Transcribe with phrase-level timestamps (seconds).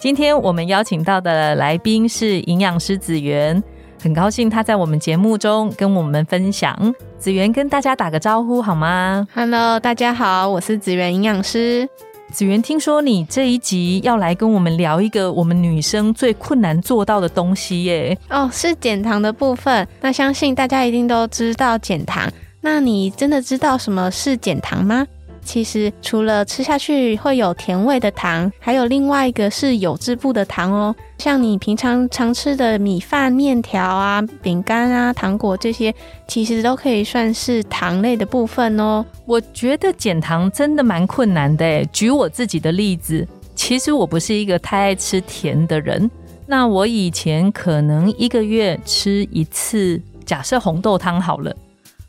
[0.00, 3.60] 今天我们邀请到的来宾是营养师子源，
[4.00, 6.94] 很高兴他在我们节目中跟我们分享。
[7.18, 11.88] 子源跟大家打个招呼好吗？Hello，大家好，我是子源营养师。
[12.30, 18.16] 子源，听说你这一集要来跟我们聊一个我们女生最困难做到的东西耶？
[18.30, 19.84] 哦，是减糖的部分。
[20.00, 22.30] 那相信大家一定都知道减糖。
[22.60, 25.04] 那你真的知道什么是减糖吗？
[25.48, 30.94] 其实除了吃下去会有甜味的糖，还有另外一个是有质部的糖哦。
[31.16, 35.92] 像你平常常吃的米饭、面条啊、饼干啊、糖果这些，
[36.26, 39.02] 其实都可以算是糖类的部分哦。
[39.24, 41.82] 我觉得减糖真的蛮困难的。
[41.86, 46.10] 举我自己的例子，其实我不是一个太爱吃甜的人。
[46.46, 51.56] 那我以前可能一个月吃一次，假设红豆汤好了。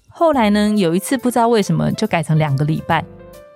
[0.09, 3.01] 后来呢，有一次不知道为什么就改成两个礼拜。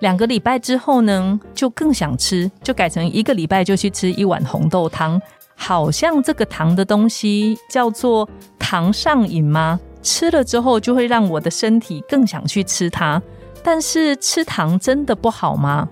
[0.00, 5.20] 两个礼拜之后呢，就更想吃，就改成一个礼拜就去吃一碗红豆汤。
[5.56, 8.28] 好像这个糖的东西叫做
[8.58, 9.78] 糖上瘾吗？
[10.02, 13.22] 吃了之后就会让我的身体更想去吃它。
[13.62, 15.88] 但是吃糖真的不好吗？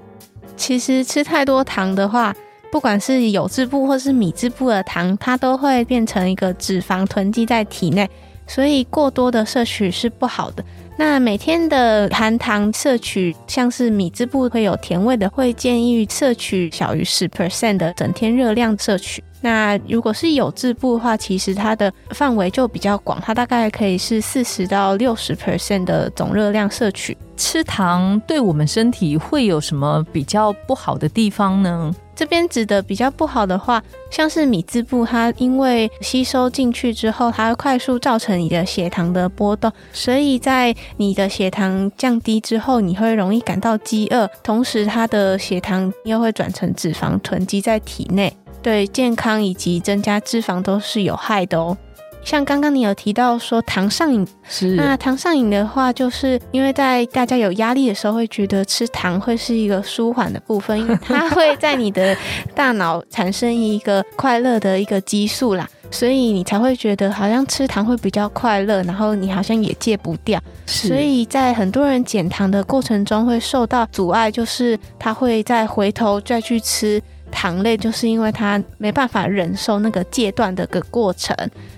[0.57, 2.35] 其实吃太多糖的话，
[2.71, 8.11] 不管是有质部或是米质部的糖，它都会变成一个脂肪囤积在体内，
[8.47, 10.63] 所以过多的摄取是不好的。
[10.97, 19.23] 那每天的含糖摄取，像是米汁部会有甜味的，会建议摄取小于十 percent 的整天热量摄取。
[19.43, 27.17] 那如果是有字部的话，其实它的范围就比较广，它大概可以是四十到六十 percent 的总热量摄取。
[27.37, 31.93] 吃糖对我们身体会有什么比较不好的地方呢？
[32.15, 51.77] 这边指的比较不好的话，像是米字部，它因为吸收进去之后，它会快速造成你的血糖的波动，所以在你的血糖降低之后，你会容易感到饥饿，同时它的血糖又会转成脂肪囤积在体内，对健康以及增加脂肪都是有害的哦。
[52.25, 62.17] 像刚刚你有提到说糖上瘾，是那糖上瘾的话，就是因为在大家有压力的时候，会觉得吃糖会是一个舒缓的部分， 因为它会在你的
[62.55, 77.03] 大脑产生一个快乐的一个激素啦，所以你才会觉得好像吃糖会比较快乐，然后你好像也戒不掉，所以在很多人减糖的过程中会受到阻碍，就是他会再回头再去吃。
[77.33, 81.35] 糖类就是因为它没办法忍受那个戒断的个过程，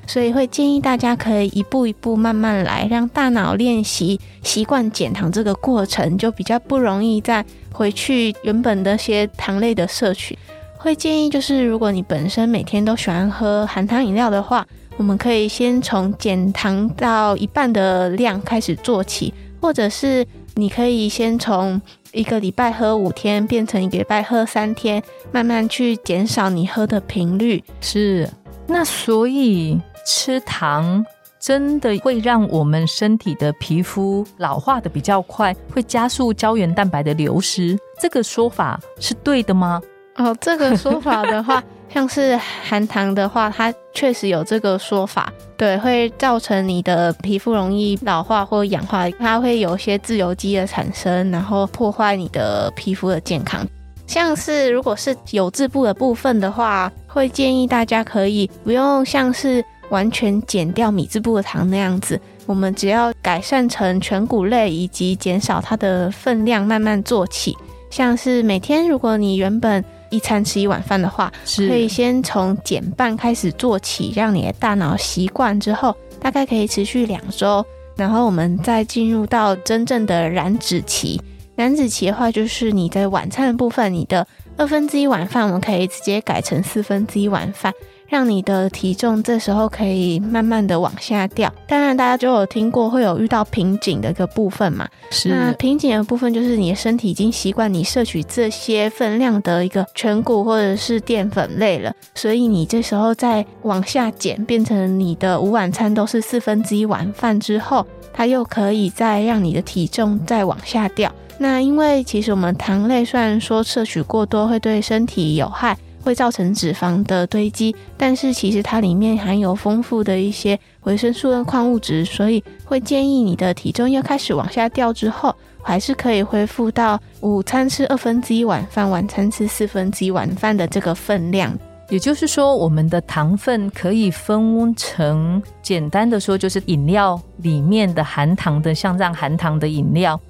[0.06, 10.38] 所以会建议大家可以一步一步慢慢来，让大脑练习习惯减糖这个过程，就比较不容易再回去原本的些糖类的摄取。
[10.76, 14.66] 会建议就是，如果你本身每天都喜欢喝含糖饮料的话，
[14.98, 20.26] 我们可以先从减糖到一半的量开始做起，或者是
[20.56, 21.80] 你可以先从。
[22.14, 25.02] 一个礼拜喝五天，变成一个礼拜喝三天，
[25.32, 27.62] 慢慢去减少你喝的频率。
[27.80, 28.28] 是，
[28.66, 31.04] 那所以吃糖
[31.40, 37.76] 真的会让我们身体的皮肤老化的比较快，会加速胶原蛋白的流失。
[38.00, 39.82] 这个说法是对的吗？
[40.16, 41.62] 哦，这个说法的话。
[41.94, 53.66] 像是含糖的话，它确实有这个说法，对，会造成你的皮肤容易老化或氧化，它会有一些自由基的产生，然后破坏你的皮肤的健康。
[54.06, 67.56] 像是如果是有质部的部分的话，会建议大家可以不用像是完全减掉米质部的糖那样子，我们只要改善成全谷类以及减少它的分量，慢慢做起。
[67.90, 69.82] 像是每天如果你原本
[70.14, 77.64] 一餐吃一碗饭的话，可以先从减半开始做起，让你的大脑习惯之后，大概可以持续两周，
[77.96, 81.20] 然后我们再进入到真正的燃脂期。
[81.56, 87.72] 燃脂期的话，就是你在晚餐的部分，你的二分之一碗饭，我们可以直接改成四分之一碗饭。
[88.06, 91.52] 让你的体重这时候可以慢慢的往下掉。
[91.66, 94.86] 当然，大家就有听过会有遇到瓶颈的一个部分嘛。
[95.10, 95.30] 是。
[95.30, 111.12] 那瓶颈的部分就是你的身体已经习惯你摄取这些分量的一个全谷或者是淀粉类了，所以你这时候再往下减，变成你的午晚餐都是四分之一碗饭之后，它又可以再让你的体重再往下掉。
[111.38, 115.76] 那因为其实我们糖类虽然说摄取过多会对身体有害。
[116.04, 131.58] 会造成脂肪的堆积，但是其实它里面含有丰富的一些维生素跟矿物质，所以会建议你的体重要开始往下掉之后，还是可以恢复到午餐吃二分之一碗饭，晚餐吃四分之一碗饭的这个分量。
[131.88, 140.20] 也就是说，我们的糖分可以分成简单的说，就是饮料里面的含糖的，像这样含糖的饮料。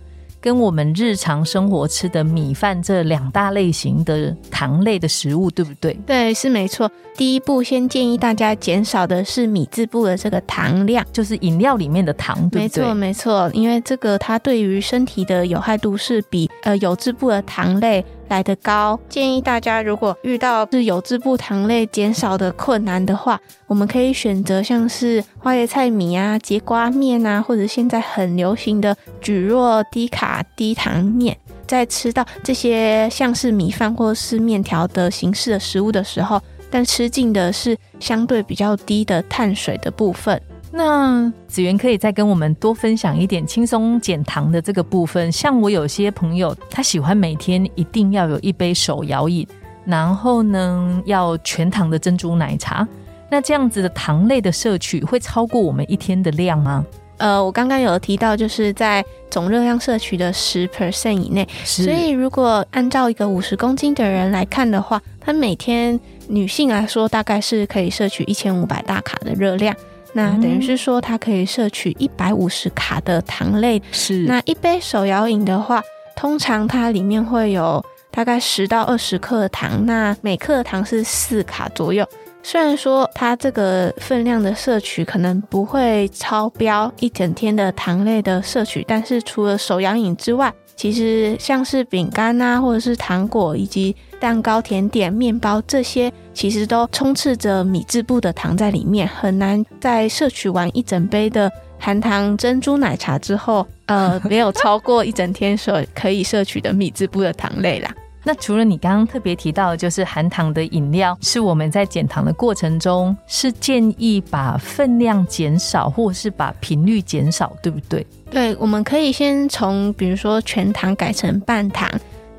[0.44, 5.94] 跟我们日常生活吃的米饭这两大类型的糖类的食物，对不对？
[6.04, 6.90] 对，是没错。
[7.16, 12.82] 第一步，先建议大家减少的是米字部的这个糖量，就是饮料里面的糖，对不对？
[12.82, 13.50] 没错，没错。
[13.54, 18.04] 因为这个它对于身体的有害度是比呃有字部的糖类。
[18.28, 31.36] 来的高，建议大家如果遇到是有质不糖类减少的困难的话，我们可以选择像是花椰菜米啊、节瓜面啊，或者现在很流行的蒟蒻低卡低糖面。
[31.66, 36.40] 在吃到这些像是米饭或是面条的形式的食物的时候，
[36.70, 40.40] 但吃进的是相对比较低的碳水的部分。
[40.76, 45.30] 那子源可以再跟我们多分享一点轻松减糖的这个部分。
[45.30, 49.46] 像我有些朋友，他喜欢每天一定要有一杯手摇饮，
[49.84, 52.86] 然后呢要全糖的珍珠奶茶。
[53.30, 56.84] 那这样子的糖类的摄取会超过我们一天的量吗？
[57.18, 61.48] 呃，我刚刚有提到，就是在总热量摄取的十 percent 以内。
[61.64, 69.72] 所以如果按照一个五十公斤的人来看的话，他每天女性来说大概是可以摄取一千五百大卡的热量。
[70.14, 73.82] 那等于是说，它可以摄取一百五十卡的糖类。
[73.92, 74.20] 是。
[74.20, 75.82] 那一杯手摇饮的话，
[76.16, 82.08] 通常它里面会有大概十到二十克的糖，那每克的糖是四卡左右。
[82.46, 107.90] 虽然说它这个分量的摄取可能不会超标一整天的糖类的摄取，但是除了手摇饮之外，其实像是饼干啊，或者是糖果以及蛋糕、甜点、面包这些，其实都充斥着米质部的糖在里面，很难在摄取完一整杯的含糖珍珠奶茶之后，呃，没有超过一整天所可以摄取的米质部的糖类啦。
[108.26, 118.06] 那除了你刚刚特别提到，就是含糖的饮料，是我们在减糖的过程中是建议把分量减少，或是把频率减少，对不对？
[118.30, 121.88] 对，我们可以先从比如说全糖改成半糖，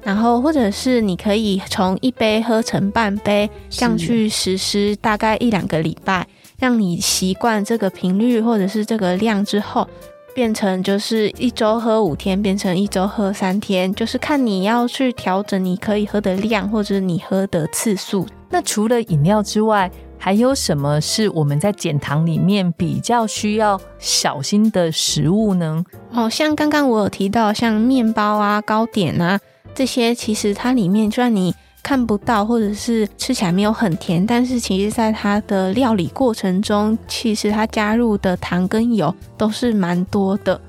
[0.02, 6.28] 然后或者是你可以从一杯喝成半杯，这样去实施大概一两个礼拜，
[6.58, 9.88] 让你习惯这个频率或者是这个量之后。
[10.36, 18.28] 变成就是一周喝五天，变成一周喝三天，就是看你要去调整你可以喝的量，或者你喝的次数。
[18.50, 19.90] 那除了饮料之外，
[20.20, 25.82] 还有什么是我们在减糖里面比较需要小心的食物呢？
[26.12, 29.40] 哦，像刚刚我有提到，像面包啊、糕点啊
[29.74, 31.56] 这些，其实它里面就算你。
[31.86, 40.60] 看不到，或者是吃起来没有很甜，但是其实在它的料理过程中，其实它加入的糖跟油都是蛮多的，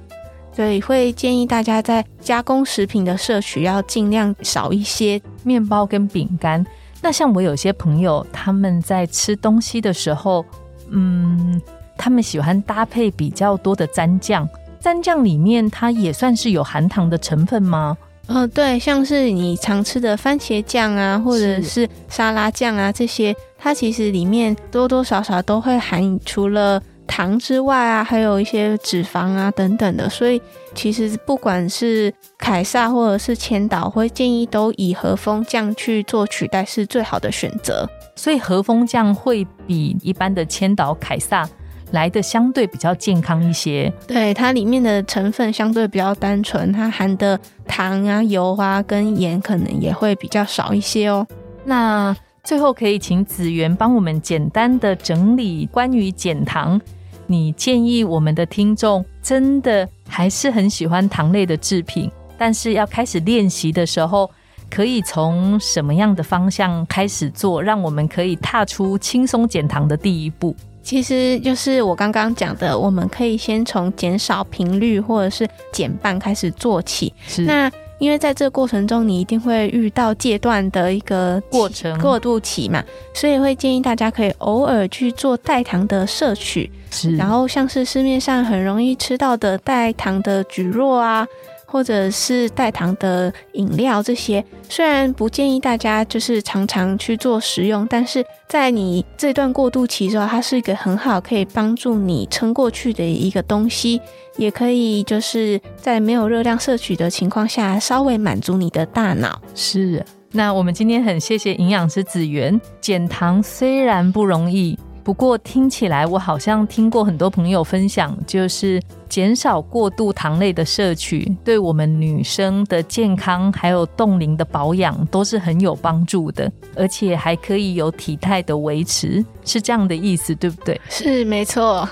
[0.53, 6.63] 所以会建议大家在加工食品的摄取要尽量少一些面包跟饼干。
[7.01, 10.45] 那像我有些朋友，他们在吃东西的时候，
[10.91, 11.59] 嗯，
[11.97, 14.47] 他们喜欢搭配比较多的蘸酱，
[14.83, 17.97] 蘸酱里面它也算是有含糖的成分吗？
[18.29, 30.11] 呃，对，像是你常吃的番茄酱啊，或者是沙拉酱啊，这些，它其实里面多多少少都会含除了糖之外啊，还有一些脂肪啊等等的。
[30.11, 30.43] 所以
[30.75, 37.89] 其实不管是凯撒或者是千岛，会建议都以和风酱去做取代是最好的选择。
[38.17, 41.49] 所以和风酱会比一般的千岛、凯撒。
[41.93, 51.27] 来的相对比较健康一些，对它里面的成分相对比较单纯，它含的糖啊、油啊跟盐可能也会比较少一些哦。
[51.65, 56.81] 那最后可以请子源帮我们简单的整理关于减糖，
[57.27, 64.31] 你建议我们的听众真的还是很喜欢糖类的制品，但是要开始练习的时候，
[64.71, 70.55] 可以从什么样的方向开始做，让我们可以踏出轻松减糖的第一步。
[70.87, 77.13] 其实就是我刚刚讲的，我们可以先从减少频率或者是减半开始做起。
[77.27, 77.43] 是。
[77.43, 86.71] 那因为在这个过程中，你一定会遇到戒断的一个过程过渡期嘛，所以会建议大家可以偶尔去做代糖的摄取。
[86.93, 87.17] 是。
[87.17, 91.27] 然后像是市面上很容易吃到的代糖的蒟蒻啊。
[91.67, 104.01] 或者是代糖的饮料，这些虽然不建议大家就是常常去做食用，但是在你这段过渡期时候，它是一个很好可以帮助你撑过去的一个东西，
[104.37, 109.41] 也可以就是在没有热量摄取的情况下，稍微满足你的大脑。
[109.55, 110.05] 是。
[110.33, 114.79] 那我们今天很谢谢营养师子源，减糖虽然不容易。
[115.07, 130.81] 不过听起来，我好像听过很多朋友分享，就是减少过度糖类的摄取，对我们女生的健康还有冻龄的保养都是很有帮助的，而且还可以有体态的维持，是这样的意思，对不对？
[130.89, 131.89] 是没错。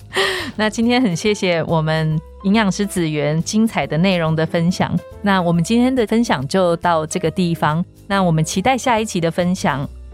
[0.54, 4.94] 那今天很谢谢我们营养师子源精彩的内容的分享。
[5.22, 9.88] 那我们今天的分享就到这个地方，那我们期待下一期的分享。